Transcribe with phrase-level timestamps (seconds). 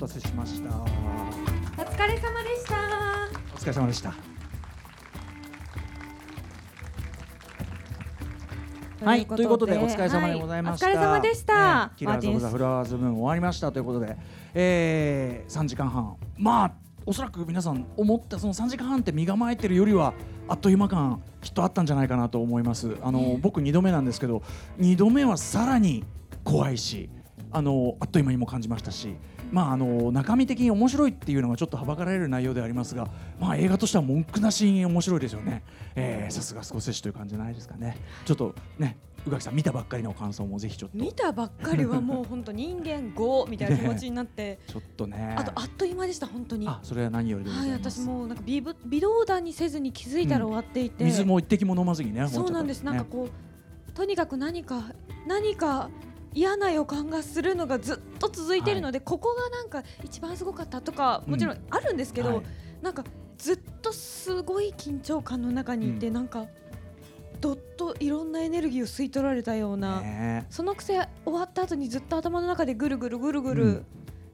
[0.00, 0.86] たせしましたお
[1.84, 2.74] 疲れ様でした
[3.54, 4.14] お疲れ様でした
[9.02, 10.86] はい、ということでお疲れ様でございました。
[10.86, 11.86] はい、お疲れ様でした。
[11.86, 14.18] ね、キラーズ・オブ・ザ・フラワーズ・ムーン終わりましたということで、
[14.52, 16.16] えー、3時間半。
[16.36, 16.72] まあ、
[17.06, 20.12] おそらく皆さん思ったその3時間半って身構えてるよりは
[20.48, 22.98] あっという間感きっとあったんじゃないかなと思います。
[23.00, 24.42] あの、僕2度目なんですけど、
[24.78, 26.04] 2度目はさらに
[26.44, 27.08] 怖いし、
[27.52, 29.16] あのあっという間にも感じましたし。
[29.50, 35.62] まあ、あの中身的に面白いっていうのがちょっとはばかられる内容でありますが、まあ、映画としては文句なしに面白いですよね。
[35.94, 37.96] えー、さすがスコセッシという感じじゃないですかね。
[38.24, 40.98] ちょっとね宇垣さん見たばっかりの感想もぜひちょっと。
[40.98, 45.34] 見たばっかりはもう本当人間5みたいな気持ちになって、 ちょっとね。
[45.38, 46.66] あとあっという間でした本当に。
[46.66, 53.28] あそれは何よりでございはい私もうなんか微微動だにせずに気づいたら終わっていて、水も一滴も飲まずにねそうなんです、なんかこ
[53.88, 54.92] うとにかく何か
[55.26, 55.90] 何か
[56.32, 62.44] 嫌な予感がするのがずっと続いているので、はい、ここがなんか一番すごかったとかもちろんあるんですけど、うんはい、
[62.82, 63.04] なんか
[63.38, 66.46] ずっとすごい緊張感の中にいて、うん、なんか
[67.40, 73.84] どっといろんなエネルギーを吸い取られたような、ね、そのくせ終わった後にずっと頭の中でぐるぐるぐるぐる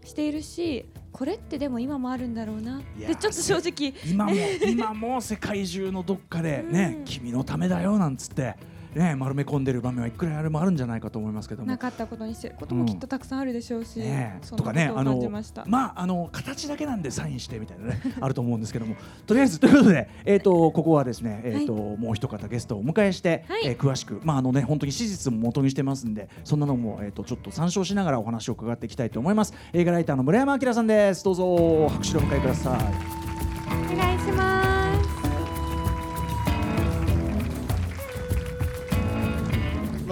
[0.05, 3.95] しているし、うん、これってでも今もあるんだろうなでちょっと正直。
[4.05, 4.33] 今も
[4.67, 8.57] 今も世界中のどっかでね、うん、君のためだよなんつって。
[8.97, 11.69] ね、丸め込んでる場面はいくらあれもあるんじゃないかと思いますけども。
[11.69, 14.07] なかったことにしてることもきっとたくさんあるでしょうし、うん。
[14.07, 15.31] ね、とかねあの
[15.67, 18.97] まああの形だけなんでサインしてみたいなねあると思うんですけども。
[19.27, 29.53] とりあえずということで、えーと、ここはですね、えーと、はい、もう一方ゲストをお迎えして、はい、えー、詳しくまああのね本当に史実も元にしてますんでそんなのも、えーと、とちょっと参照しながらお話を伺っていきたいと思います。
[29.75, 31.23] 映画ライターの村山明さんです。
[31.23, 32.79] どうぞ拍手でお迎えくださ
[33.23, 33.26] い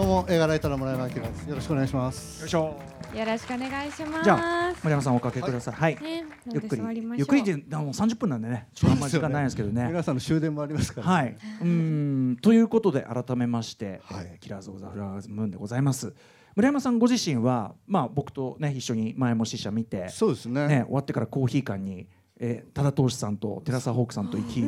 [0.05, 1.49] どうも映画ライターの村山明です。
[1.49, 2.41] よろしくお願いします。
[2.43, 2.79] よいしょ。
[3.15, 4.25] よろしくお願いします。
[4.25, 5.75] じゃあ村山さんおかけください。
[5.75, 5.95] はい。
[6.03, 6.83] ね、ゆっくり
[7.17, 9.87] ゆっくりであの三十分なんでね、あんまり時間ないんですけどね。
[9.89, 11.07] 皆さんの終電もありますから。
[11.07, 11.35] はい。
[11.63, 16.13] うんということで改めまして、はい、キラーズオブザフラワーズムーンでございます。
[16.55, 20.69] 村山さんご自身はまあ僕とね一緒に前も試写見て、そうですね。
[20.69, 22.09] ね終わってからコーヒー館に。
[22.47, 24.61] えー、多田投手さんとテラサホークさんと行き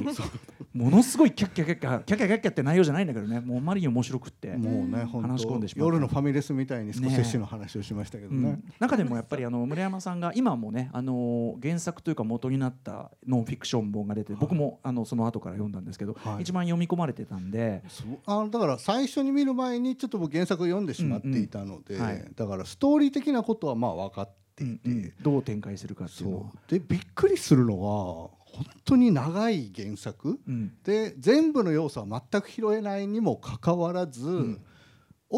[0.73, 17.83] ものすごいキャッキャキャッキャキャッキャキャッキャって内容じゃないんだけどねもうあまりに面白くってもうね話し込んでしまう夜のファミレスみたいに少し接種の話をしましたけどね、ねうん、中でもやっぱりあの村山さんが今もねあの原作というか元になったノンフィクション本が出て、はい、僕もあのその後から読んだんですけど、はい、一番読み込まれてたんで
[18.25, 34.63] あだから最初に見る前にちょっと僕原作を読んでしまっていたので、うんうんはい、だからストーリー的なことはまあ分かってうんうん、どう展開するかっていうのでびっくりするのは本当に長い原作、うん、で全部の要素は全く拾えないにもかかわらず、うん、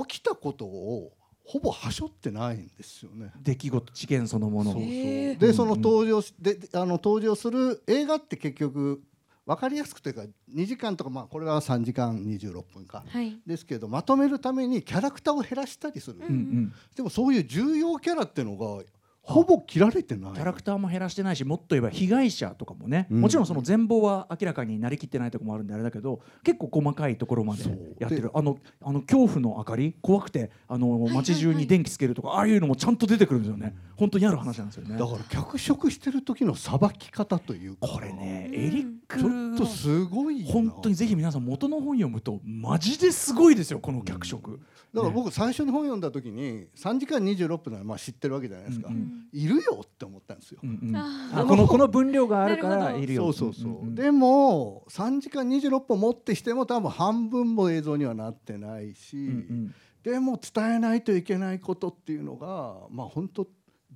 [0.06, 1.12] 起きたことを
[1.45, 3.33] ほぼはしょってないんですよね。
[3.41, 4.73] 出来事事件そのもの。
[4.73, 4.91] そうそう。
[5.39, 9.03] でその登場しであの登場する映画って結局
[9.47, 10.23] 分かりやすくというか
[10.55, 18.85] 2時間とかまあこれは3時間26分か、はい、ですけどまとめるためにキャラクターを減らしたりする、うんうん、でもそういう重要キャラっていうのが
[19.28, 20.33] ほぼ切られてない。
[20.33, 27.65] キャラクターも減らしてないしもっと言えば被害者とかもね、うん、もちろんその全貌は明らかになりきってないところもあるんであれだけど結構細かいところまで
[27.99, 28.31] やってる。
[28.33, 34.97] あのあの恐怖の明かり怖くてあの街中に電気つけるとか、ああいうのもちゃんと出てくるんですよね本当にある話なんですよね。
[34.97, 44.61] だから脚色してる時のさばき方というこれねエリックちょっとすごい本当にぜひ皆さん元の本読むとマジですごいですよこの脚色、うん。
[44.95, 59.75] だから僕最初に本読んだ時に3時間26分ならまあ知ってるわけじゃないですか、うんうん、いるよって思ったんですよ、うんうん、あこのこの分量があるからいるよそうそうそう、うんうん、でも3時間26分持ってしても多分半分も映像にはなってないし、うんうん、
[60.05, 63.47] でも伝えないといけないことっていうのがまあ本当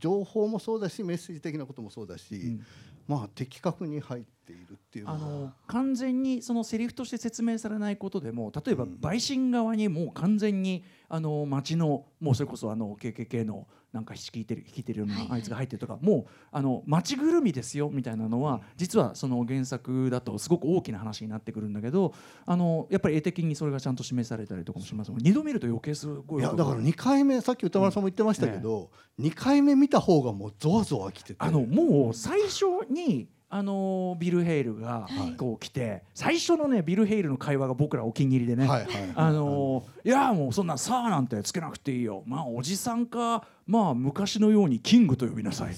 [0.03, 2.67] 情報もそうだしメッセージ的なこともそうだし、うん、
[3.07, 8.99] まあ的確に入っているっていうあの完全にそのセリフとして説明されないことでも例えばうん。
[9.01, 22.15] 陪審側にもう完全にあの町のもうそれこそあの KKK のなんか引いてる引いてるようなあいつが入ってるとかもうあの町ぐるみですよみたいなのは実はその原作だとすごく大きな話になってくるんだけど
[22.47, 25.21] あのやっぱり絵的にそれがちゃんと示されたりとかもしますもん。
[25.21, 28.91] 二度見ると余計すごいいやだから2回目さっき歌丸さんも言ってましたけど、
[29.21, 31.37] 2回目見た方がもうゾワゾワきてて。
[31.39, 35.37] あのもう最初にあのビル・ヘイルがはい。
[35.37, 38.89] こう来て最初のねビル・ヘイルの会話が僕らお気に入りでね、はいはい。
[39.15, 42.23] あのいやもうそんな「さあ」なんてつけなくていいよ。
[42.27, 45.75] まあおじさんかまあ昔のようにキングと呼びなさい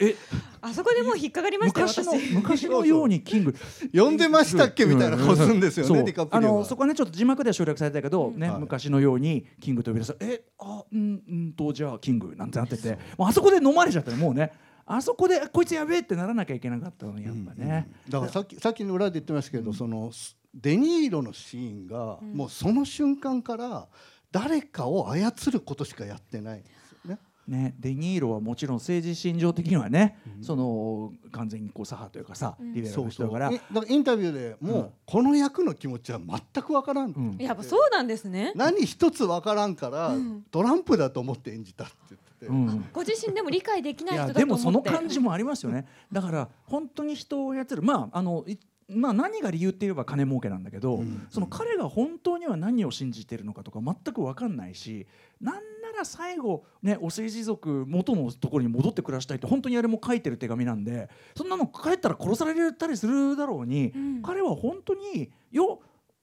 [0.00, 0.16] え？
[0.62, 2.34] あそこでもう引っかかりましたよ昔の私。
[2.34, 3.54] 昔のようにキング。
[3.92, 8.60] 呼んでましたっけみたいな顔するんですよね、あのそこはねちょっと字幕では省略されたけど、ねはい。
[8.60, 10.16] 昔のようにキングと呼びなさい。
[10.20, 10.42] え？
[10.58, 12.98] あうんうんとじゃあキングなんてなってて。
[13.18, 14.52] もうあそこで飲まれちゃったねもうね
[14.92, 20.10] あそこでこいつやべえってならなきゃいけなかったのにやっぱね、だからさっきさっきの裏で言ってましたけど、その
[20.52, 23.86] デニーロのシーンが、もうその瞬間から
[24.32, 27.18] 誰かを操ることしかやってないんですよね。
[27.46, 33.50] ね、デ・ニーロはもちろん政治信条的にはね、その完全にこう左派というかさ、リベラルの人だから。
[33.52, 37.36] えだからインタビューでもう、うんこの役の気持ちは全くわからん、うん。
[37.38, 38.52] やっぱそうなんですね。
[38.56, 40.42] 何一つわからんから、うん。
[40.50, 42.88] トランプだと思って演じたって言ってて、うん。
[42.92, 44.40] ご自身でも理解できないい人だと思って。
[44.40, 45.86] やでもその感じもありますよね。
[46.12, 48.58] だから本当に人を操るまああのい
[48.88, 51.26] まあ何が理由って言えば金儲けなんだけど、うん。
[51.30, 55.06] その彼が本当には何を信じてるのかとか全く分かんないし
[55.40, 55.60] なんな
[55.96, 64.22] ら最後ねお政治族元のところに戻って暮らしたいって本当にあれも書いてる手紙なんでそんなの帰ったら殺されたりするだろうに、うん。
[64.22, 65.62] 彼は本当に「いや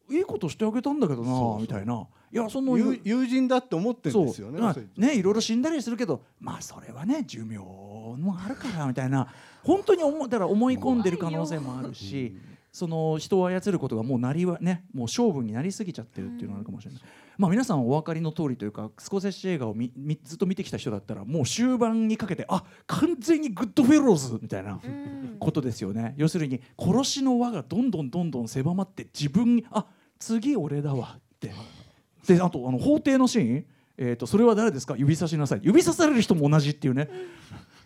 [0.10, 4.60] いいことしてあげたんだけどなみたいな「いやその友友人だって思ってるんですよね。
[4.98, 9.28] ねいろいろ死んだりするけどまあそれはね寿命もあるからみたいな。
[9.64, 12.38] 本当に思うだから思い込んでる可能性もあるし
[12.72, 17.02] その人を操ることがもうなりはねもう勝負になりすぎちゃってるっていうのがあるかもしれない。
[17.38, 24.80] まあ皆さんお分かりの通りというかスコセッシ映画をみみずっと見てきた人だったらもう終盤にかけてあ完全にグッドフェローズみたいな。
[24.84, 25.38] うん。
[25.40, 26.14] ことですよね。
[26.18, 29.86] 要するに殺しの輪がどんどんどんどん狭まって自分にあ
[30.20, 31.52] 次俺だわって
[32.28, 33.66] であとあの法廷のシーン、
[33.98, 34.96] えー、とそれは誰ですか？
[34.98, 35.62] 指さしなさい。
[35.64, 37.10] 指さされる人も同じっていうね。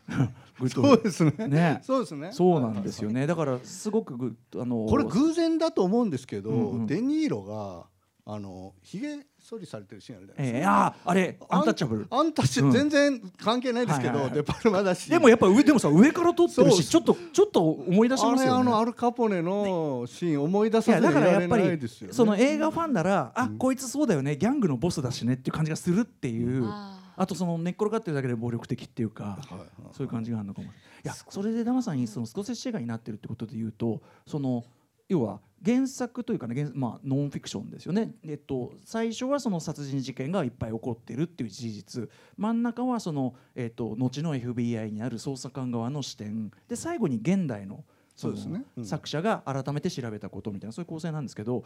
[0.70, 1.34] そうですね。
[1.48, 1.80] ね。
[1.84, 2.30] そうですね。
[2.32, 3.26] そうなんですよね。
[3.26, 6.52] だからすごくあのこれ偶然だと思うんですけど、
[6.86, 7.88] デニーロが
[8.26, 10.70] あのひげ剃りされてるシーンあるじゃないですか。
[10.70, 12.72] えー、あーあれアンタッチャブルアンタッチうん。
[12.72, 15.10] 全然関係ないですけど、はいはいはいデパルマだし。
[15.10, 18.64] でもやっぱ上でもさ上から撮ってるしちょっとちょっと思い出しますよね。
[18.64, 22.14] のアルカポネのシーン思い出させていだからやっぱられないりですよね。
[22.14, 30.68] その映画ファンなら、あこいつそうだよねギャングのボスだしねっていう感じがするっていう、ああとその寝っ転がってるだけで暴力的っていうか、はいはいそういう感じがあるのかも。
[30.68, 30.72] い
[31.04, 34.64] やそれでダマさんにそのスコセッシ映画になってるってことで言うとその
[35.10, 42.10] 要は原作というかね、原まあ、ノンフィクションですよね、えっと、最初はその殺人事件がいっぱい起こってるっていう事実。
[42.38, 46.52] 真ん中はその、えっと、後の FBI にある捜査官側の視点。
[46.68, 47.84] で最後に現代の
[48.16, 48.64] そのそうですね。
[48.78, 48.86] うん。
[48.86, 51.64] 作者が改めて調べたことみたいなそういう構成なんですけど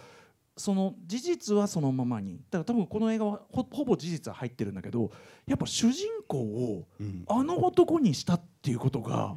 [0.57, 2.37] その事実はそのままに。
[2.37, 5.11] だから多分この映画はほほぼ事実は入ってるんだけど
[5.47, 7.23] やっぱ主人公をうん。
[7.27, 9.35] あの男にしたっていうことが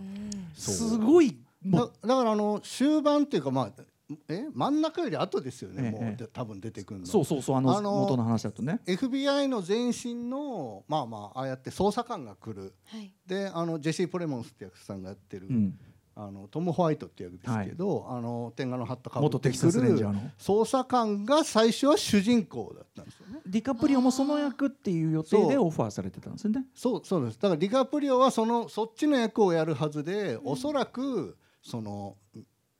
[0.54, 3.82] すごいもだうだからあの終盤っていうかまあ
[4.28, 6.04] え真ん中より後ですよね、ええ。
[6.04, 7.06] もう多分出てくるの。
[7.06, 8.80] そうそうそうあのあの元の話だとね。
[8.86, 12.74] FBI の前身のまあまあああやって捜査官が来る。
[12.86, 13.12] はい。
[13.26, 15.78] であのジェシー・プレモンスって役者さんがやってる、うん。
[16.20, 20.30] あのトム・ホワイトって役ですけど、あの天下のハットかぶってく元テキサスレンジャーるの。
[20.38, 23.40] 捜査官が最初は主人公だったんですよね。
[23.46, 26.64] ディカプリオもその役っていう予定でオファーされてたんですよね。
[26.74, 27.38] そうそうです。
[27.38, 32.16] だからディカプリオはそのそっちの役をやるはずで、おそらくその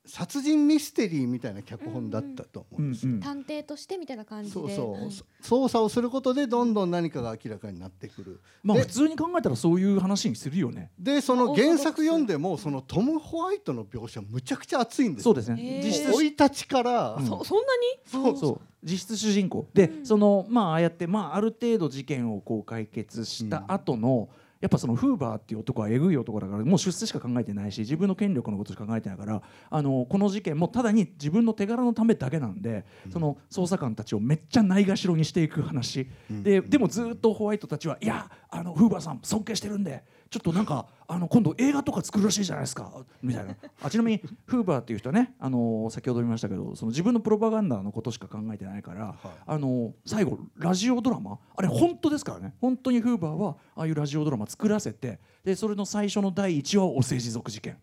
[0.09, 3.09] 殺人ミステリーみたいな脚本だったと思うんですよ。
[3.09, 3.21] うんうん。
[3.21, 4.53] 探偵としてみたいな感じで。
[4.53, 5.03] そうそう、はい。
[5.41, 8.33] 捜査をすることでどんどん何かが明らかになってくる。
[8.33, 10.91] でまあ普通に考えたらそういう話にするよね。
[10.99, 15.23] でその原作読んでもそのトム・ホワイトの描写むちゃくちゃ熱いんですよ。
[15.25, 15.81] そうですね。
[15.83, 17.25] 実質生い立ちから、うん。
[17.25, 17.99] そそんなに？
[18.05, 18.37] そう。
[18.37, 18.61] そう。
[18.83, 19.67] 実質主人公。
[19.73, 20.05] で、うん。
[20.05, 24.29] そのまあああやって、まあ、ある程度事件をこう解決した後の、
[24.61, 39.19] やっぱそのフーバーっていう男はえぐい男だからもう出世しか考えてないし自分の権力のことしか考えてないからあのこの事件もただに自分の手柄のためだけなんで、その捜査官たちをめっちゃないがしろにしていく話、ででもずっとホワイトたちはいやあのフーバーさん。
[39.23, 42.91] 尊敬してるんでちょっとなんかあの今度映画とか作るらしいじゃないですか。
[43.21, 43.55] みたいな。
[43.81, 49.15] あちなみにフーバーっていう人はねあの先ほど見ましたけどその自分のプロパガンダのことしか考えてないから、
[49.47, 51.39] あの最後ラジオドラマ？
[51.55, 52.53] あれ本当ですからね。
[52.61, 57.77] 本当にフーバーはああいうラジオドラマ作らせてでそれの最初の第1話はお政治族事件。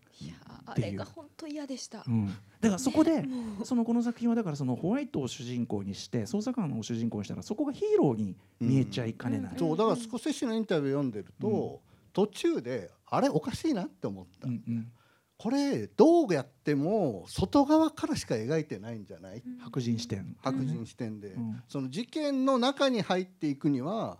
[0.67, 0.91] あっていう。
[0.91, 2.03] れが本当嫌でした。
[2.07, 2.27] うん、
[2.59, 3.65] だからそこで、 もう。
[3.65, 9.51] そのこの作品はだからそのホワイトを主人公にして捜査官を主人公にしたらそこがヒーローに見えちゃいかねない。
[9.53, 9.57] うん。
[9.57, 11.81] そうだからスコセッシのインタビュー読んでると、
[12.17, 14.91] 途中であれおかしいなって思った、うんうん。
[15.37, 20.35] これどうやっても外側からしか描いてないんじゃない、白人視点。
[20.41, 21.61] 白人視点で、うん。
[21.67, 24.17] その事件の中に入っていくには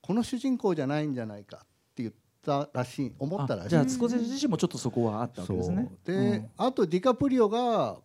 [0.00, 1.60] この主人公じゃないんじゃないかっ
[1.96, 2.14] て言っ
[2.46, 3.66] たらしい思ったらしい。
[3.66, 5.90] あじゃあスコセッシ自身もちょっとそこはあったわけですね。
[6.04, 6.50] で、うん。
[6.56, 7.96] あとディカプリオが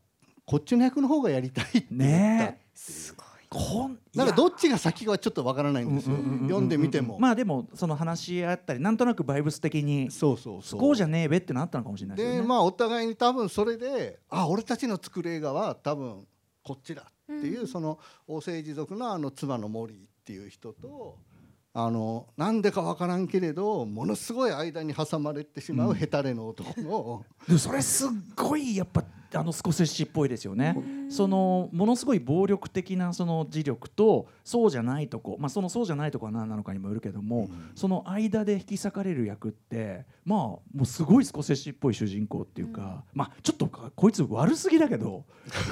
[0.44, 3.26] こっちの役の方がやりたいって言った、ねえすごい。
[3.56, 10.80] こんなんかどっちが先かはちょっとわからないんですよ、うんうんうんうん読んでみても、まあでもその話し合ったりなんとなくバイブス的にそうそうそう。
[10.80, 12.42] こうじゃねえべってのあったのかもしれないですよね。
[12.42, 16.28] でまあお互いに多分それであ俺たちの作る映画は多分
[16.64, 17.68] こっちだっていう、うん。
[17.68, 17.98] その
[18.28, 21.18] 王政治族のあの妻のモリーっていう人と
[21.74, 29.04] あのなんでかわからんけれどものすごい間に挟まれてしまうヘタレの男の、でもそれすっごいやっぱ
[29.36, 30.78] あのスコセッシっぽいですよね。
[31.10, 45.26] そのものすごい暴力的なその磁力とそうじゃないとこ、まあ、そのそうじゃないとこは何なのかにもよるけども、その間で引き裂かれる役ってまあもうすごいスコセッシっぽい主人公っていうか、まあちょっとかこいつ悪すぎだけど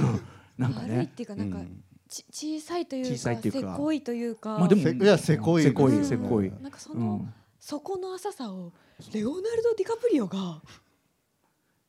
[0.57, 0.97] なんかね。
[0.97, 1.83] 悪いっていうかなんか、うん。
[2.07, 3.59] ち小さいというか小さいっていうか。
[3.59, 6.51] せこいというか、まあでもせいやせこいせこいうんせこい。
[6.61, 7.33] なんかその、うん。
[7.59, 8.73] そこの浅さを
[9.13, 10.61] レオナルド・ディカプリオが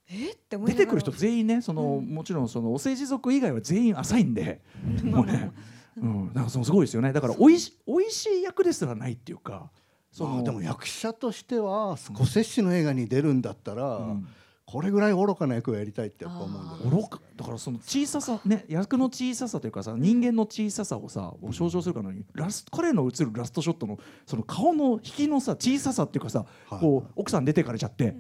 [0.09, 0.31] え？
[0.33, 2.07] って思出てくる人全員ねその、うん。
[2.07, 4.61] もちろんそのお政治族以外は全員浅いんで、
[5.03, 5.51] もうね、
[5.97, 7.13] うん、なんかそのすごいですよね。
[7.13, 9.71] だからおいしおいしい役ですらないっていうか
[10.13, 14.29] そのまあでも役者としてはスコセッシの映画に出るんだったら、うん。
[14.67, 17.03] これぐらい愚かな役をやりたいってやっぱ思うんだよね。
[17.03, 17.21] 愚か。
[17.37, 26.81] だからその小ささね役の小ささというかさ人間の小ささをさを象徴するかのようにラス彼の映るラストショットのその顔の引きのさ小ささっていうかさ、はい。
[26.81, 28.17] こう奥さん出てかれちゃって、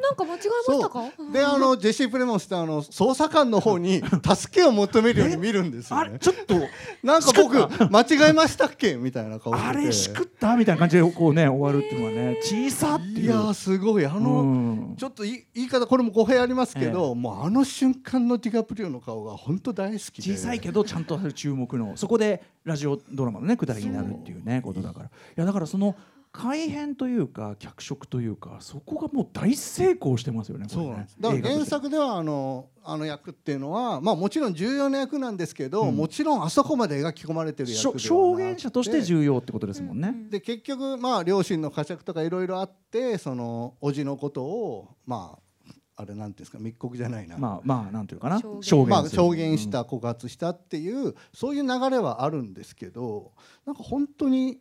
[0.00, 1.02] なんか間違えましたか？
[1.32, 4.02] であのジェシー・プレモンスってあの捜査官の方に
[4.34, 6.18] 助けを求めるように見るんですよね。
[6.18, 6.54] ちょっと
[7.02, 7.56] なんか僕
[7.90, 8.94] 間違えましたっけ？
[8.96, 10.56] みたいな顔あれしくった？
[10.56, 13.24] みたいな感じでこうね終わるっていうのはね小さっていう。
[13.26, 14.06] いやーすごい。
[14.06, 14.96] あの、うん。
[14.98, 20.36] ちょっとい言い方これも語弊ありますけど、えもうあの瞬間のディカプリオの顔が本当大好きで。
[20.36, 25.06] 小さいけどちゃんと注目のそこでラジオドラマのねくだりになるっていうねことだから。
[25.06, 25.94] いやだからその
[26.34, 31.16] 改編というか脚色というかそこがもう大成功してますよねそうなんです。
[31.20, 35.96] だから原作ではあのあの役っていうのは、まあ、もちろん重要な役なんですけど、うん。
[35.96, 38.08] もちろんあそこまで描き込まれてる役ではなくて。
[38.08, 40.12] 証言者として重要ってことですもんね。
[40.28, 48.40] で結局まあ両親の呵責とかいろいろあってその叔父のことをまああれなんていうんですか密告じゃないな、まあまあなんていうかな。
[48.60, 48.88] 証言。
[48.88, 53.30] まあ、証言した告発したっていうそういう流れはあるんですけど
[53.64, 54.58] なんか本当に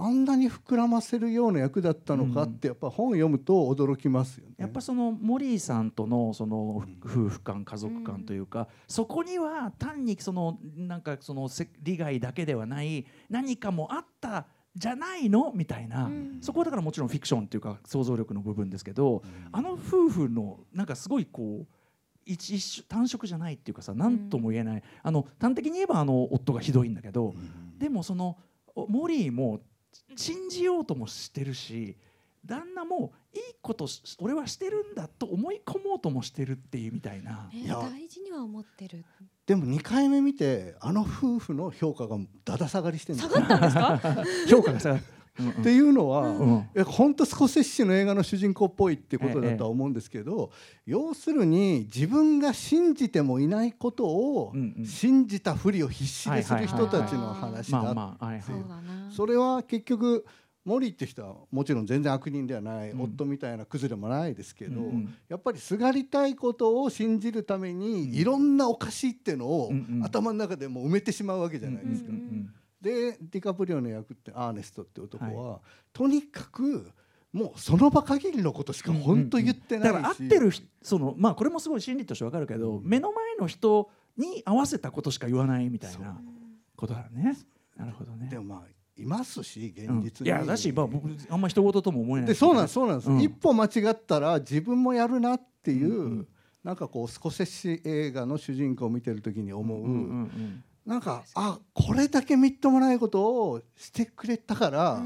[0.00, 4.54] あんなに膨らませるような役だったのかってやっぱ本読むと驚きますよね。
[4.56, 15.52] やっぱそのモリーさんとのその夫婦間家族間というか、そこには単にそのなんかそのせ利害だけではない何かもあったじゃないの？
[15.52, 16.38] みたいな、うん。
[16.40, 21.66] そこはだからもちろんフィクションっていうか想像力の部分ですけど、あの夫婦のなんかすごいこう
[22.24, 27.34] 一一緒単色じゃないっていうかさ何とも言えない、あの端的に言えばあの夫がひどいんだけど、
[27.78, 28.36] でもその
[28.74, 29.60] おモリーも
[30.16, 31.96] 信じようともしてるし
[32.44, 37.50] 旦那もいいことし俺はしてるんだと思い込もうともしてるっていうみたいな。
[37.52, 39.04] 大事には思ってる。
[39.46, 44.46] でも2回目見てあの夫婦の評価がだだ下がりしてるんです下がったんですか？
[44.56, 44.98] 評価がさ、
[45.38, 45.52] うんうん。
[45.52, 50.50] っていうのは、うんえ本当スコセッシの映画の主人公っぽいってことだとは思うんですけど、
[50.86, 54.84] 要するに自分が信じてもいないことをうんうん。
[54.86, 60.24] 信じたふりを必死でする人たちの話まあだまあはいうそれは結局
[60.68, 63.02] モリーって人はもちろん全然悪人ではない、うん。
[63.02, 65.14] 夫みたいなクズでもないですけど、うんうん。
[65.28, 70.04] やっぱりすがりたいことを信じるために、いろんなおかしいっていうのを、うんうん。
[70.04, 72.10] 頭の中でもう埋めてしまうわけじゃないですか。
[72.10, 75.60] うんうんでディカプリオの役ってアーネストって男は、
[75.92, 76.90] とにかく
[77.32, 86.20] もうその場限りのことしか本当言ってないし、だから合ってる人そのまあこれもすごい心理としてわかるけど、目の前の人に合わせたことしか言わないみたいな
[86.76, 87.36] ことだね。
[87.76, 88.28] なるほどね。
[88.28, 92.28] でもまあいますし現うんいやだし、まあ、僕あんま人事とも思えない。
[92.28, 93.20] でそうなんそうなんです、うん。
[93.20, 96.28] 一歩間違ったら自分もやるなっていう、うんうん。
[96.64, 99.94] なんかこうスコセッシ映画の主人公を見てる時に思う、うんうんう
[100.24, 105.02] んなんかあこれだけみっともないことをしてくれたから、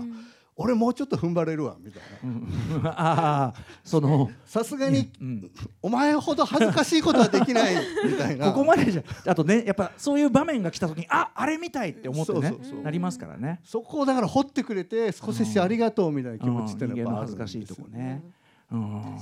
[0.54, 2.30] 俺もうちょっと踏ん張れるわみたいな。
[2.30, 2.86] うん。
[2.86, 5.50] ああその、さすがにうん、
[5.82, 7.74] お前ほど恥ずかしいことはできない
[8.06, 8.52] みたいな。
[8.52, 13.58] ここまでじゃあとねやっぱそういう場面が来た時にああれみたいって思ってねなりますからね。
[13.64, 18.22] そこをだから掘ってくれてスコセッシありがとうみたいな気持ちってのいうのは恥ずかしいとこね。
[18.70, 19.18] うん。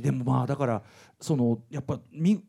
[0.00, 0.82] でもまあだから
[1.20, 2.40] そのやっぱみ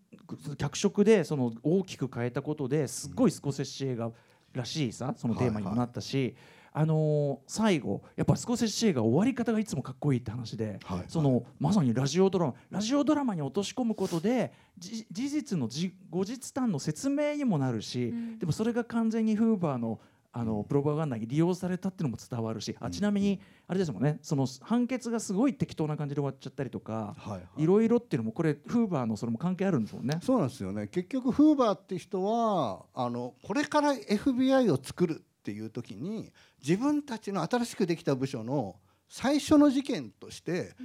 [0.58, 4.12] 脚色でその大きく変えたことですっごいスコセッシ映画
[4.54, 6.36] らしいさそのテーマにもなったし、
[6.72, 11.04] あのー最後やっぱスコセッシ映画終わり方がいつもかっこいいって話で、はい。
[11.08, 18.40] そのまさにラジオドラマラジオドラマに落とし込むことでじ事実のじ後日談の説明にもなるし、うん。
[18.40, 20.00] でもそれが完全にフーバーの
[20.32, 27.32] あのプロパガンダに利用されたっていうのも伝わるし、あちなみにあれですもんねその判決がすごい適当な感じで終わっちゃったりとか、はい。
[27.32, 30.20] はいいろいろっていうのもこれフーバーのそれも関係あるんですもんね。
[30.24, 30.88] そうなんですよね。
[30.88, 36.32] 結局フーバーって人はあのこれから FBI を作るっていう時に
[36.62, 38.76] 自分たちの新しくできた部署の
[39.08, 40.76] 最初の事件として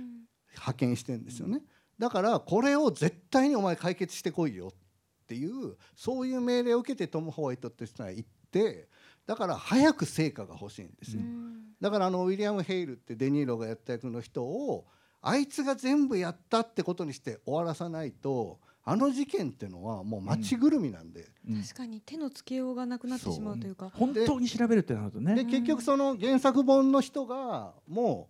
[0.53, 1.61] 派遣してんですよね。
[1.99, 8.89] だからこれを絶対にお前解決してこいよっていうそういう命令を受けてトム・ホワイトって人は言って
[9.27, 11.23] だから早く成果が欲しいんですよ、
[11.81, 14.87] だからあのウィリアム・ヘイルってデ・ニーロがやった役の人を
[15.23, 21.63] あいつが全部やったってことにして終わらさないとあの事件っていうのはもう町ぐるみなんで、うん。
[21.63, 23.91] 確かに手のつけようがなくなってしまうというか。
[23.95, 25.35] 本当に調べるってなるとね。
[25.35, 28.29] で結局その原作本の人がも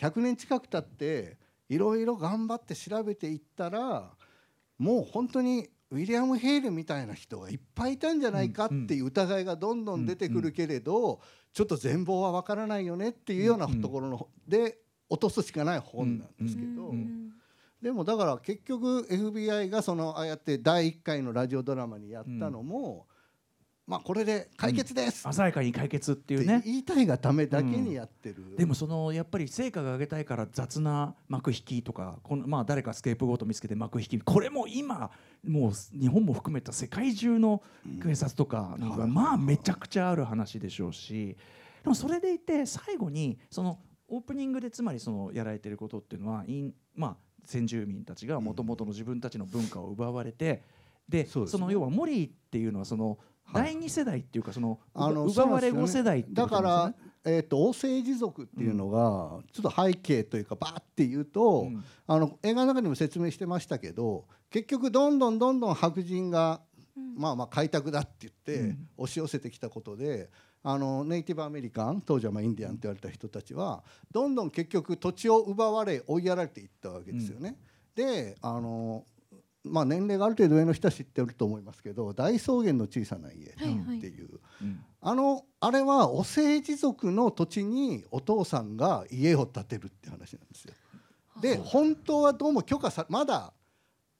[0.00, 1.36] 100年近く経って
[1.68, 4.12] いろいろ頑張って調べていったら
[4.78, 11.20] もう本当にウィリアム・ヘイルみたいな人がいっぱいいたんじゃないかっていう疑いがどんどん出てくるけれど
[11.52, 14.78] ちょっと全貌はわからないよねっていうようなところので
[15.08, 16.88] 落とすしかない本なんですけど。
[16.88, 17.32] うん
[17.82, 23.06] でもだから結局 FBI がそのああやって第1回のラジオドラマにやったのも、
[23.86, 25.28] まあこれで解決です。
[25.28, 26.62] っ鮮やかに解決っていうてね。
[26.64, 35.12] 言いたいがためだけにやってる、でもそのやっぱり成果が上げたいから雑な幕引きとかこのまあ誰かスケープゴート見つけて幕引きこれも今
[35.46, 37.62] もう日本も含めた世界中の
[38.02, 41.36] 警察とかなんまあめちゃくちゃある話でしょうし
[41.84, 43.78] でもそれでいて最後にその
[44.08, 50.64] オープニングでつまりそのやられてることっていうのはインまあ先住民たちがもともとの自分たちの文化を奪われて
[51.08, 53.18] でその要はモリーっていうのはそのはい
[53.52, 56.02] 第二世代っていうかそのあの奪われ5そうなんですよね。
[56.02, 61.84] 世代っていうだから、えー、と王政治族っていうのがちょっと背景というかバーって言うと、ねうん。
[62.06, 66.60] あの映画の中でも説明してましたけど結局どんどんどんどん白人が、
[67.16, 68.88] まあまあ開拓だって言って、うん。
[68.96, 70.30] 押し寄せてきたことで
[70.68, 77.56] あのネイティブアメリカン当時はまあインディアンって言われた人たちはどんどん結局土地を奪われ追いやられていったわけですよね。
[77.94, 79.04] であの
[79.68, 83.98] まあ、年齢がある程度上の人は知ってると思いますけど大草原の小さな家はいはい。
[83.98, 84.84] っていう、うん。
[85.00, 90.74] あのあれはお政治族の土地にお父さんが家を建てるって話なんですよ。
[91.40, 93.52] で本当はどうも許可さまだ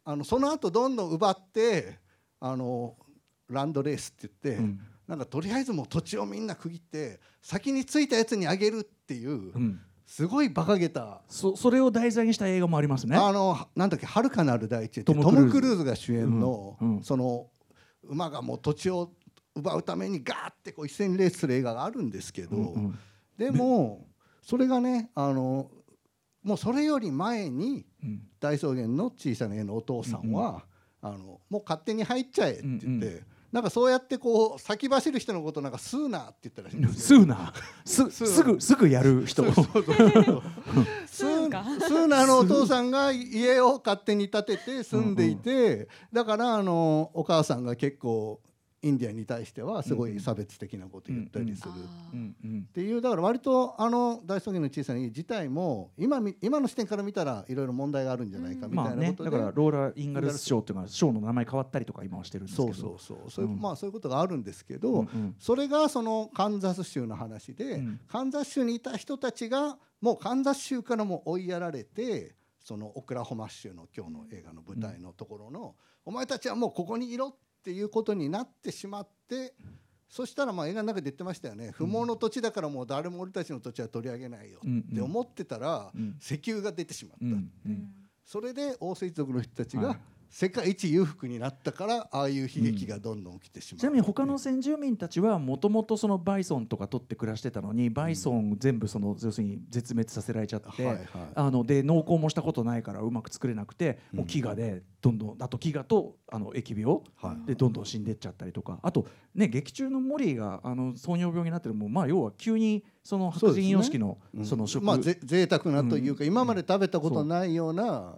[0.05, 1.99] あのその後どんどん奪って
[2.41, 2.95] あの
[3.49, 4.81] ランドレースって言って、うん。
[5.07, 11.21] なんかとりあえずもう土地をみんな区切って先に着いたやつにあげるっていう、うんすごい馬鹿げた。
[11.29, 13.17] そそれを題材にした映画もありますね。
[13.17, 17.03] あのなんだっけ遥かなる大地ってトトム・ムクルーズが主演の、うんうん。
[17.03, 17.49] その
[18.05, 19.11] 馬がもう土地を
[19.57, 22.99] 奪うためにガーってこう一斉にレースする映画があるんですけど、うんうん。
[23.37, 24.07] でも
[24.43, 25.71] それがねあの
[26.45, 28.23] もうそれより前にうん。
[28.39, 30.63] 大草原の小さな家のお父さんは、
[31.03, 37.21] あのもう勝手に入っちゃえって言って、うんうんなんかそうやってこう先走る人のことなんかスーナーって言ったらしいんですよ。
[37.21, 39.45] スーナーすすぐすぐやる人。
[39.45, 40.43] スー
[41.07, 41.65] スーか。
[41.81, 48.41] スーナーのお父さんが家を勝手に建てて住んでいて、だからあのお母さんが結構
[48.83, 51.71] インディアンに対してはすごい差別的なこと言ったりする。
[51.73, 62.73] っていうだから割とあの大草原の小さな家自体も今み今の視点から見たらいろいろ問題があるんじゃないかみまあねたいなことで、だからローラ・インガルス賞っていうのは賞の名前変わったりとか今はしてるんですけど。
[62.75, 63.31] そうそうそう。
[63.31, 63.61] そういう、うん。
[63.61, 65.35] まあそういうことがあるんですけど、うんうん。
[65.39, 68.01] それがそのカンザス州の話で、うん。
[68.09, 72.35] カンザス州にいた人たちがもうカンザス州からも追いやられて
[72.67, 77.35] そのオクラホマ州の今日の映画の舞台のところの、お前たちはもうここにいろっ
[77.67, 79.55] ていうことになってしまって。
[80.09, 86.17] そしたらまあ映画の中で言ってましたよね、不毛の土地だからもう誰も俺たちの土地は取り上げないよって思ってたら、うん。
[86.23, 87.27] 石油が出てしまった、
[88.25, 89.87] それで王政族の人たちはい。
[89.87, 89.99] が
[90.31, 101.07] 世界一裕福になったからああいう悲劇がどんどん起きてしまう、ちなみに他の先住民たちはもともとそのバイソンとか取って暮らしてたのにバイソン全部その要するに絶滅させられちゃって、はいはい。
[101.35, 108.79] あので農耕もしたことないからうまく作れなくて、もう飢餓でどんどんあと飢餓とあの疫病、はいでどんどん死んでっちゃったりとか。
[108.83, 114.45] あとね劇中のモリーがあの糖尿病になってるのもまあ要は急にその白人様式のうん。
[114.45, 116.29] その食、まあぜ贅沢なというか、うん。
[116.29, 118.17] 今まで食べたことないような、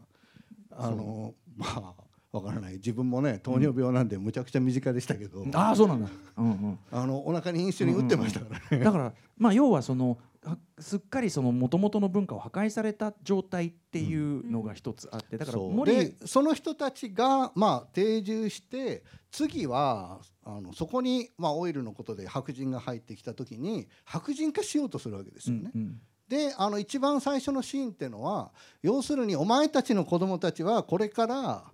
[0.71, 1.95] あのまあ
[2.31, 2.75] わからない。
[2.75, 15.73] 自分もね糖尿病なんでむちゃくちゃ身近でしたけど、ああそうなんだ、うんうん、あのお腹にインスリン打ってましたからね、だからまあ要はそのはすっかりその元々の文化を破壊された状態っていうのが一つあって、だからそう。
[15.73, 25.71] 森でその人たちがまあ定住して次はあのそこにまあオイルのことで白人が入ってきた時に白人化しようとするわけですよね。
[25.75, 31.65] うんうんであの一番最初のシーンっていうのは要するにお前たちの子供たちはこれから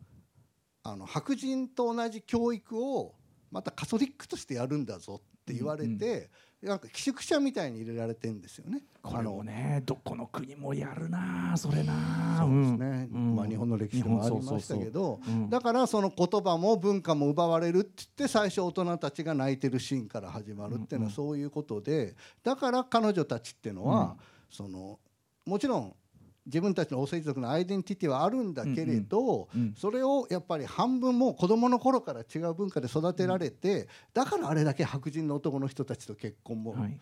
[0.85, 3.14] あの白人と同じ教育を
[3.51, 6.31] またカトリックとしてやるんだぞって言われて、
[6.62, 8.83] なんか寄宿舎みたいに入れられてんですよね。
[9.03, 11.93] これもねどこの国もやるなそれな。
[12.38, 13.37] そうですね、うん。
[13.37, 15.51] まあ、日本の歴史でもありましたけどうん。
[15.51, 24.17] だからその言葉も文化も奪われるって言って最初大人たちが泣いてるシーンから始まるっていうのはそういうことでだから彼女たちっていうのは、
[24.50, 24.98] その
[25.46, 25.94] もちろん
[26.46, 36.98] 自分たちの王政一族のアイデンティティはあるんだけれど、うんうんそれをやっぱり半分もう子供の頃から違う文化で育てられて、だからあれだけ白人の男の人たちと結婚も、はい。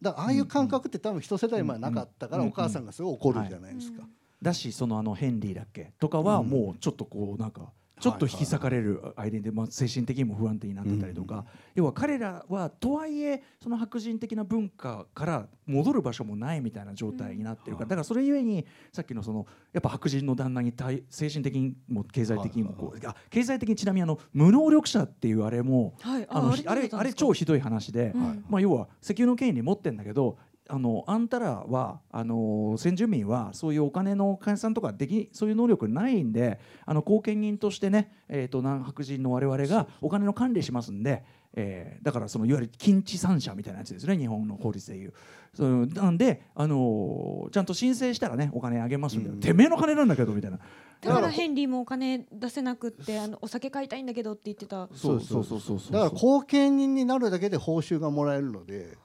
[0.00, 4.02] だからああいう感覚って多分一世代前なかったからうんお母さんがすごい怒るじゃないですか。
[4.40, 26.26] だしそのあのヘンリーだっけとかはもうちょっとこうなんかちょっと引き裂かれるアイデンティティ、まあ、精神的にも不安定になってたりとか、要は彼らはとはいえその白人的な文化から戻る場所もないみたいな状態になってるから、だからそれゆえにさっきのそのやっぱ白人の旦那に対精神的にも経済的にもこう、あ経済的にちなみにあの無能力者っていうあれも、はい。
[26.28, 28.44] あのあれあれ超ひどい話で、うん。
[28.48, 30.38] まあ、要は石油の権利持ってんだけど
[30.72, 45.12] あのあんたらはあの先住民はそういうお金の換算とかできそういう能力ないんであの後見人としてね、えー、と南白人の我々がお金の管理しますんで、えーだからそのいわゆる近地産者みたいなやつですね日本の法律でいう。
[45.52, 50.60] そのなんで、あのちゃんと申請したらねお金あげますんで、うんてめえの金なんだけどみたいな。
[51.00, 58.98] だからヘンリーもお金出せなくってあのお酒買いたいんだけどって言ってたそうそうそうそうそうだから後見人になるだけで報酬がもらえるので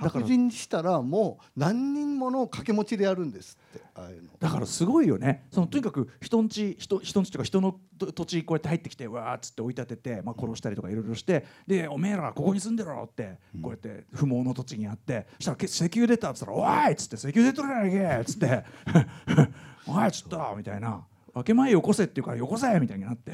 [0.00, 4.30] 白人にしたらもう何人もの掛け持ちでやるんですってああいうの。
[4.38, 18.64] だからすごいよねそのとにかく人んち人人んちとか人の土土地こうやって入ってきてわーっつって追い立てて、まあ、殺したりとかいろいろしてでおめえらここに住んでろってこうやって不毛の土地にあってそしたらけ石油出たっつったら「おい!」っつって「石油出とるやないけ!」っつって
[19.86, 23.32] 「おいちょっと!」みたいな「分け前よこせ」って言うから「よこせ!」みたいになって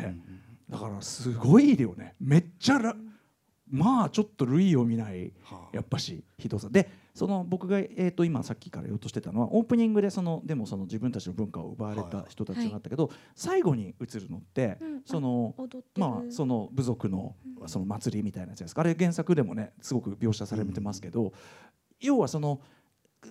[0.71, 2.97] だからすごいよねめっちゃら
[3.75, 5.77] まあちょっと類を見ないはあ。
[5.77, 6.69] やっぱしひどさ。
[6.71, 15.03] でその僕が、えー、と今さっきから言おうとしてたのはオープニングでそのでもその自分たちの文化を奪われた人たちがあったけど、最後に映るのって、うん。
[15.05, 15.55] その
[15.97, 17.35] まあその部族の
[17.67, 18.83] その祭りみたいなやつですか。
[18.83, 21.33] あれ原作でもねすごく描写されてますけど、
[22.01, 22.61] 要はその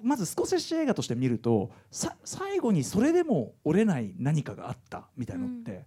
[0.01, 5.85] まずスコセッシ映画として見るとさ最後にそれでも折れない何かがあったみたいのって、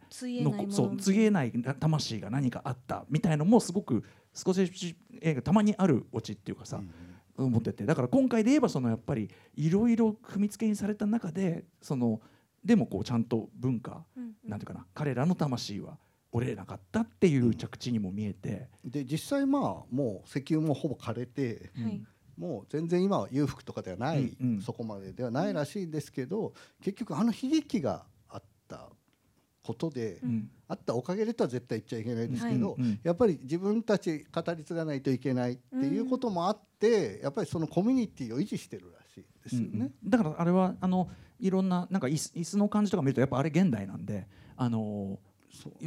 [0.87, 4.05] う告げない魂が何かあったみたいのもすごく
[4.37, 6.81] スコセッシ映画たまにあるオチっていうかさ、
[7.39, 7.87] 思ってて。
[7.87, 12.21] だから今回で言えばそのやっぱりいろいろ踏みつけにされた中でその
[12.63, 15.99] でもこうちゃんと文化、うんなんていうかな彼らの魂は
[16.33, 22.03] 折れなかったっていう着地にも見えて、で実際まあもう石油もほぼ枯れてはい。
[22.37, 24.61] もう全然今は裕福とかではない、うんうん。
[24.61, 28.05] そこまでではないらしいんですけど結局あの悲劇が
[29.67, 30.51] ことで、うん。
[30.69, 32.81] あったおかげでとは絶対言っちゃいけないですけど、はい。
[32.81, 33.01] うん。
[33.03, 39.69] やっぱり自分たち語り継がないといけないっていうこともあって、やっぱりそのコミュニティを維持してるらしいですよね。
[39.75, 39.93] うんうん。
[40.05, 41.09] だからあれはあの
[41.41, 44.27] いろんななんか椅子の感じとか見るとやっぱあれ現代なんで
[44.57, 45.19] あの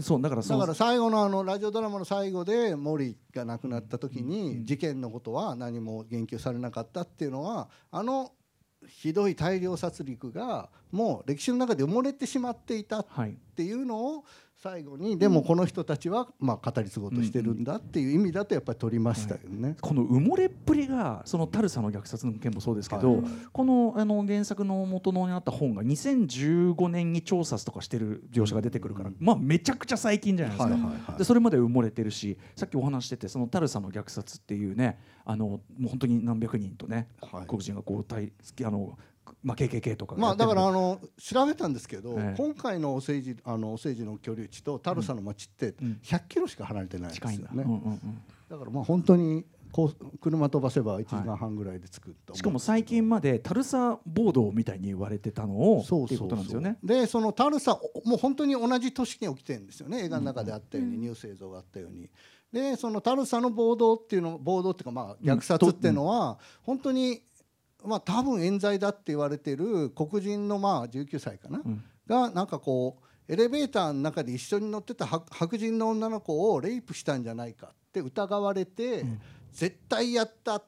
[0.01, 0.21] そう。
[0.21, 8.31] だからだから最後のあのラジオドラマの最後で森が亡くなった時に事件のことは何も言及されなかったっていうのはあの
[8.87, 13.35] ひどい大量殺戮がもう歴史の中で埋もれてしまっていたっはい。
[13.55, 14.25] ていうのを
[14.61, 19.77] 最後にでもこの人たちはまあ語り継ごうとしてるんだっていう意味だとやっぱり取りましたよね。
[19.79, 23.23] この埋もれっぷりがそのタルサの虐殺の件もそうですけど、はい。
[23.53, 30.73] このあの原作の元のにあった本が2015年に調査とかしてる描写が出てくるから、まあめちゃくちゃ最近じゃないですか。
[30.73, 31.17] はいはいはい。
[31.17, 37.45] でそれまで埋もれてるしさっきお話ししててそのタルサの虐殺っていうねあのもう本当に何百人とね、はい。
[37.47, 38.33] 黒人がこう対
[38.65, 38.97] あの、
[39.43, 42.35] まあ、KKK とかがまあだからあの調べたんですけど、ええ。
[42.37, 45.99] 今回のお政治あのお政治の居留地とタルサの町ってうん。
[46.03, 47.47] 100キロしか離れてないんですよね。
[47.53, 48.21] うんうんうん。
[48.49, 52.37] だからまあ本当にこう車飛ばせば1時間半ぐらいで着くと思う。
[52.37, 56.27] しかも最近までタルサ暴動みたいに言われてたのをそうそうそう。
[56.27, 56.77] ことなんですよね。
[56.83, 60.05] でそのタルサもう本当に同じ年に起きてるんですよね。
[60.05, 62.09] 映画の中であったように、ニュース映像があったように。
[62.51, 67.21] でそのタルサの暴動っていうの暴動っていうかまあ虐殺っていうのは、本当に
[67.83, 71.83] まあ多分冤罪だって言われてる黒人のまあ19歳かな、ん。
[72.07, 79.05] がなんかこうエレベーターの中で一緒に乗ってた白白人の女の子をレイプしたんじゃないかって疑われて、
[79.53, 80.63] 絶対やった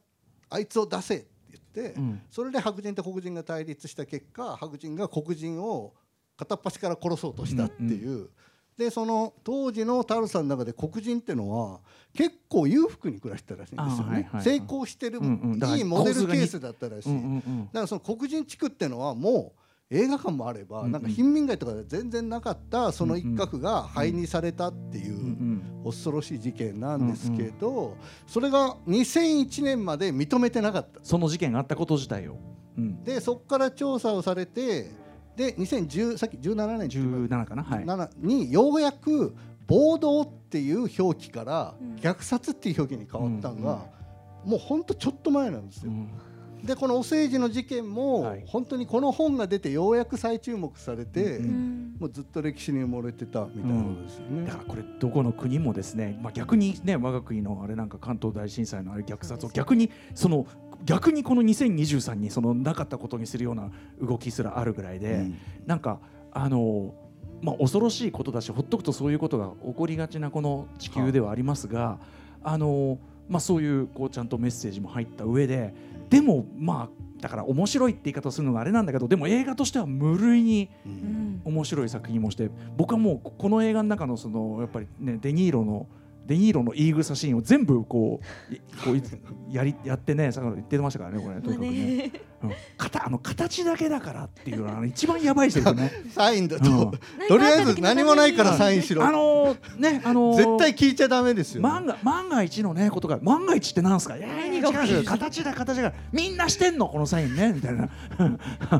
[0.49, 2.21] あいつを出せって言って、うん。
[2.29, 5.93] それで白人と黒人が対立した結果白人が黒人を
[6.37, 8.29] 片っ端から殺そうとしたっていう、
[8.81, 11.81] でその当時のタルさんの中で黒人ってのは
[12.15, 14.43] 結構裕福に暮らしてたらしいんですよね、あはいはいはい。
[14.43, 15.77] 成功してる、うんうん。
[15.77, 17.65] いいモデルケースだったらしい、うんうんうん。
[17.67, 19.53] だからその黒人地区ってのはも
[19.91, 20.91] う映画館もあれば、うんうん。
[20.93, 30.99] なんか貧民街とかで全然なかったその一角が灰にされたっていう、うんうん恐ろしい事件なんですけど、それが2001年まで認めてなかった。
[31.03, 32.37] その事件があったこと自体を、
[32.77, 34.91] うん、でそこから調査をされて
[35.35, 37.85] で2010さっき17年って言いま17かなはい。
[37.85, 39.35] 7にようやく
[39.67, 41.95] 暴動っていう表記からうん。
[41.95, 43.85] 虐殺っていう表記に変わったのが、
[44.45, 45.91] もうほんとちょっと前なんですよ。
[45.91, 46.09] うん
[46.63, 48.43] でこのお政治の事件も、はい。
[48.45, 51.95] 本当にこの本が出てようやく再注目されて、うんうん。
[51.99, 54.45] もうずっと歴史に埋もれてたみたいなことですよね。
[54.45, 60.45] だからこれどこの国もですね、まあ、逆にね我が国のあれなんか関東大震災のあれ虐殺を逆にその
[60.85, 63.69] 逆にこの2023にそのなかったことにするような
[64.01, 65.37] 動きすらあるぐらいで、うん。
[65.65, 65.99] なんか
[66.31, 66.93] あの
[67.41, 71.99] まあ恐ろしいことだしほっとくとそういうことが起こりがちなこの地球ではありますが、
[72.43, 75.73] あのまあそういうこうちゃんとメッセージも入った上で
[76.11, 80.69] でもまあだから面白いって言い方をするのがあれなんだけどでも映画としては無類に
[81.45, 85.87] 面白い作品もして僕はもうここの映画の中のそのやっぱりねデニーロの
[86.31, 89.03] デニーロの言い草シーンを全部こういこうい
[89.53, 92.11] やりやってねさっき言ってましたからねこれとにかくね、
[92.43, 95.91] うん、形あの形だけだからっていうのはあの一番やばいですよね。
[96.15, 97.27] サインだと、うん。
[97.27, 99.05] とりあえず何もないからサインしろ。
[99.05, 104.15] あのねあの絶対聞いちゃダメですよ、万が万が一のねことが万が一ってなんすか？
[104.15, 107.89] いやいや違形だ形だからみんなしてんのこのサインねみたいな。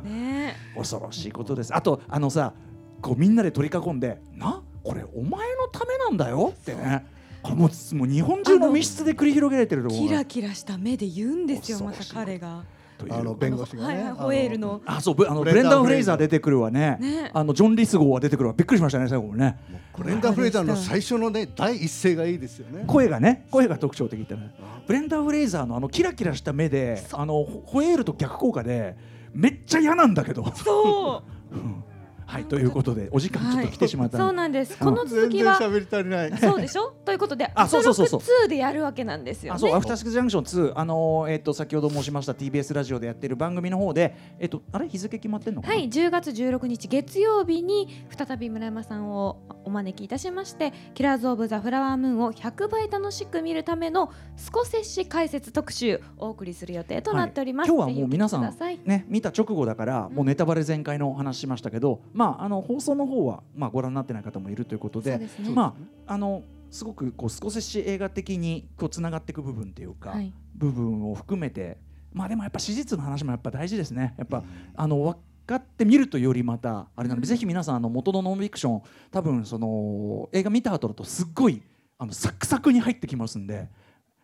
[0.06, 0.56] ね。
[0.78, 1.76] 恐ろしいことです。
[1.76, 2.54] あとあのさ
[3.02, 4.62] こうみんなで取り囲んでな？
[4.84, 7.06] これお前のためなんだよってね
[7.43, 12.63] もうもう日本中の密室で繰り広げられてるとキラキラした目で言うんですよまた彼が。
[13.01, 13.13] という。
[13.15, 14.82] あの弁護士がね、はいはいあのホエールの。
[14.86, 16.97] あそうブあのブブレンダーフレイザー出てくるわね。
[16.99, 17.32] ね。
[17.34, 19.08] あのジョン・リスゴーは出てくるわびっくりしましたね。
[19.08, 19.58] 最後もね
[19.97, 22.84] ブレンダー・フレイザーの最初のね第一声がいいですよね。
[22.88, 24.54] 声がね声が特徴的ってね。
[24.86, 28.95] ブレンダー・フレイザーのあのキラキラした目であのホホエールと逆効果で
[29.34, 30.45] めっちゃ嫌なんだけど。
[30.56, 31.56] そう。
[31.56, 31.84] う ん
[32.32, 34.78] はいということでお時間ちょっと来てしまったそうので、なんです。
[34.78, 36.38] この続全然きは喋り足りない。
[36.38, 36.94] そうでしょ？
[37.04, 38.08] ということであそうそうそう。
[38.08, 39.56] そうアフターロック2でやるわけなんですよね。
[39.58, 44.88] あそうアフターシックスジャンクション2あのーえっ、と先ほど申しました TBS ラジオでやってる番組の方でえっ、とあれ？
[44.88, 45.74] 日付決まってんのかな？
[45.74, 57.78] はい10月16日月曜日に再び村山さんをお招きいたしまして「キラーズ・オブ・ザ・フラワームーン」を100倍楽しく見るための少しし解説特集お送りする予定となっております、はい。
[57.78, 65.30] 今日はもう皆さんね見た直後だからもうネタバレ全開のお話しましたけど、まああの放送の方はまあご覧になってない方もいるということでね。
[65.54, 70.32] まああのすごくこう少し映画的にこうつながっていく部分っていうか、はい。
[70.56, 71.78] 部分を含めて
[72.14, 74.14] まあでもやっぱ史実の話もやっぱ大事ですね。
[74.18, 74.44] やっぱ、
[74.76, 81.62] あの分かってみるとよりまたあれなので、ぜひ皆さんあの元のノンフィクション多分その映画見た後だとすっごい
[81.98, 83.70] あのサクサクに入ってきますんで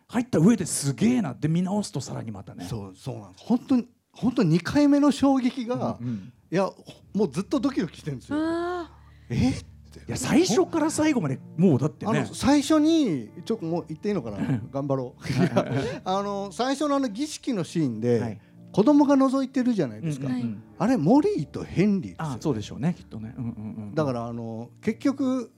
[0.08, 2.66] 入った上ですげえなって見直すとさらにまたね。
[2.66, 3.46] そうそうなんです。
[3.46, 6.70] 本当に本当に2回目の衝撃が、うんいや
[7.14, 8.38] もうずっとドキドキしてるんですよ。
[8.40, 8.90] あ
[9.30, 9.50] え？
[9.50, 10.00] って。
[10.00, 12.20] いや最初から最後までもうだってね。
[12.20, 14.62] あの最初にちょっともう言っていいのかな？
[14.72, 15.22] 頑張ろう。
[16.06, 18.40] あの最初のあの儀式のシーンで、はい。
[18.72, 20.64] 子供が覗いてるじゃないですか、うんうんうん。
[20.78, 23.54] あれモリーとヘンリーですよあそうでしょうねきっとね、うんうんう
[23.92, 25.52] ん、だからあの結局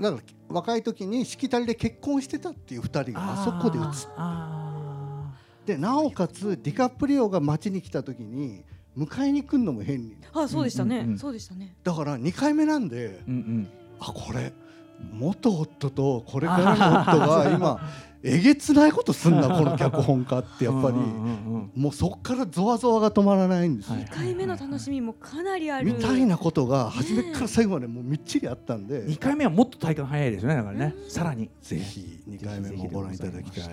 [0.00, 3.84] だから若い時にしきたりで結婚してたっていう2人があそこで映っ
[4.16, 4.71] あ
[5.64, 8.64] てなおかつディカプリオが街に来た時に
[8.96, 10.34] 迎えに来るのもヘンリー。
[10.34, 11.18] ーあそうでしたね、うんうんうん。
[11.18, 11.74] そうでしたね。
[11.82, 13.68] だから2回目なんでーうんうん。
[14.00, 14.52] あこれ
[15.12, 17.80] 元夫とこれからの夫が 今
[18.24, 20.96] えげつないことすんな この脚本家ってやっぱり。
[20.96, 25.86] うんうんうんもうそこからゾワゾワが止まらないんですよ、はい2回目の楽しみもかなりある。
[25.86, 30.94] みたいなことが初めから最後までもうみっちりあったんで、2回目はもっと体感早いですよねだからね。
[31.08, 31.48] さらに。
[31.62, 33.70] ぜひ2回目もご覧いただきたい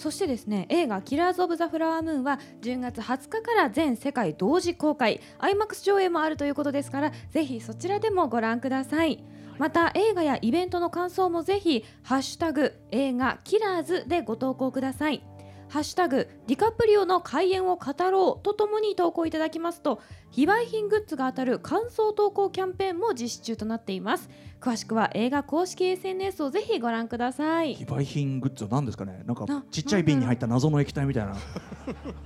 [0.00, 5.20] そしてですね映画「キラーズ・オブ・ザ・フラワームーン」は10月20日から全世界同時公開。
[5.38, 9.22] IMAX 上映もあるということですからぜひそちらでもご覧ください。
[9.58, 15.22] また映画やイベントの感想もぜひ「ハッシュタグ映画キラーズ」でご投稿ください
[15.70, 24.28] ハッシュタグディカプリオの開演を語ろうとともに投稿いただきますと非売品グッズが当たる感想投稿キャンペーンも実施中となっています。
[24.60, 27.74] 詳しくは映画公式 SNS をぜひご覧ください。
[27.74, 29.22] 非売品グッズは何ですかね？
[29.24, 31.36] なんかなちっちゃい瓶に入った謎の液体みたいな。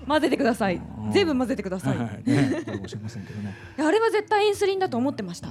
[0.08, 0.76] 混ぜてください。
[0.76, 1.12] うん。
[1.12, 3.54] 全部混ぜてください、はいねかもしれませんけどね。
[3.78, 5.50] あれは絶対インスリンだと思ってました。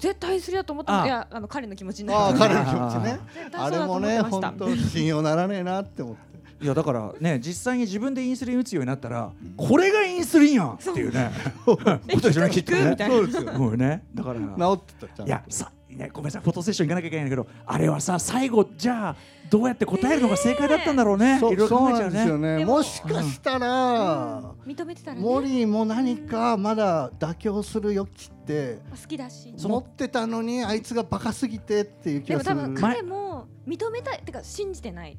[0.00, 0.98] 絶対インスリンだと思ってあ。
[0.98, 3.20] まいやあの彼の気持ちになあある彼の気持ちね。
[3.34, 4.48] 絶対あれそうだと思もねってました。
[4.48, 6.31] 本当信用ならねえなって思って
[6.62, 11.30] いやだからね 実際に自分でインスリン打つようになったら、これがインスリンやんっていうね。
[11.64, 11.96] こと
[12.28, 13.52] でしょうねきっとねみたいなそうですよ。
[13.52, 14.40] もうねだから。
[14.40, 19.16] 治ってたいやさねごめんなさいフォトセッション行かなきゃいけないんだけどあれはさ最後じゃあ
[19.50, 22.58] どうやって答えるのが正解だったんだろうね、そいろいろそうな考えちゃうんねですよね。
[22.58, 25.22] でももしかしたら、認めてたらね。
[25.22, 29.52] モリーも何かまだ妥協する余地って好きだし。
[29.58, 35.18] 持ってたのにあいつがバカすぎてっていう気でも多がする分彼も認めたいってか信じてない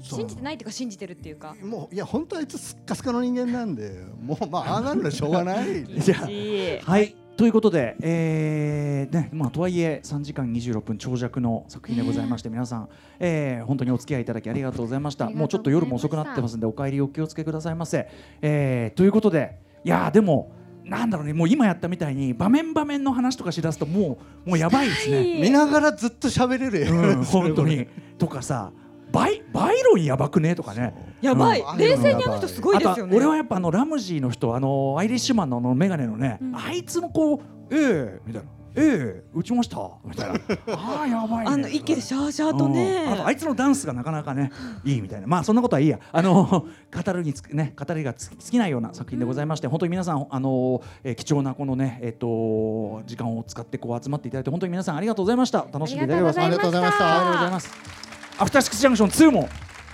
[0.00, 1.54] 信じてないっていうか信じてるっていうか。
[1.62, 5.84] もういや本当あいつすっかすかの人間なんで もうまあああなるのはしょうがない。
[5.86, 15.30] じゃあはいということで、えーねまあ、とはいえ3時間26分長尺の作品でございまして、皆さん、えー本当にお付き合いいただきありがとうございました。
[15.30, 18.06] もうちょっと夜も遅くなってますんでお帰りお気をつけくださいませ、
[18.42, 20.52] えーということでいやーでも
[20.84, 25.40] なんだろうねもう今やったみたいに場面場面の話とかしだすともうもうやばいですね。
[25.40, 27.86] 見ながらずっと喋れるうん、ですね本当に。
[28.18, 28.72] とかさ
[29.12, 30.54] バイバイロンやばくね？
[30.54, 30.94] とかね。
[31.20, 31.60] やばい。
[31.60, 31.78] うん。
[31.78, 33.16] 冷静にあの人すごいですよね。
[33.16, 36.56] 俺はやっぱあのラムジーの人あのアイリッシュマンのあのメガネのね、うん。
[36.56, 37.38] あいつのこう
[37.70, 38.48] ええみたいな。
[38.74, 39.76] ええ打ちました。
[40.02, 40.40] みたいな。
[40.74, 43.04] ああやばい、ね、あの一気でシャーシャーとね。
[43.06, 43.12] うん。
[43.12, 44.50] あとあいつのダンスがなかなかね
[44.82, 45.26] いいみたいな。
[45.26, 45.98] まあそんなことはいいや。
[46.10, 46.46] あの
[47.04, 55.66] 語るにつくね語りがつ尽きないような作品でございまして、本当に皆さんあの、えー貴重なこのねえっ、と時間を使ってこう集まっていただいて本当に皆さんありがとうございました。
[55.70, 56.44] 楽しんでいただければ。
[56.46, 57.04] ありがとうございました。
[57.04, 59.48] ありがとうございますアフターシックスジャンクション2も、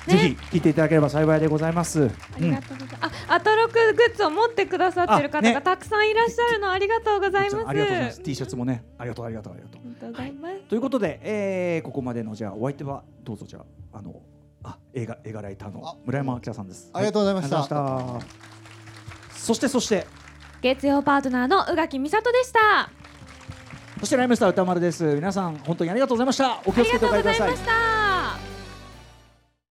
[0.06, 2.04] ぜひ聞いていただければ幸いでございます。
[2.04, 3.24] ありがとうございます。
[3.28, 3.80] あ、アトロクグ
[4.12, 7.64] ッズを持ってくださってる方がたくさんいらっしゃるのありがとうございます。
[7.66, 8.22] ありがとうございます。
[8.22, 9.80] T シャツもね、ありがとうありがとうありがとう。
[9.82, 10.54] ありがとうございます。
[10.68, 13.60] ということで、えー、ここまでのじゃあお相手はどうぞじゃ
[13.92, 14.22] ああの
[14.64, 16.90] あ映画映画ライターのあ村山明さんです。
[16.92, 18.28] ありがとうございましたはありがとうございまし
[19.34, 20.06] たそしてそして
[20.60, 22.90] 月曜パートナーの宇垣美里でした。
[24.00, 25.04] そしてライムスター歌丸です。
[25.14, 26.60] 皆さん本当にありがとうございました。
[26.64, 28.07] お気をつけてください